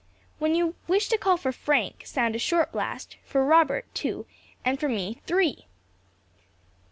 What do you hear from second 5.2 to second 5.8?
three.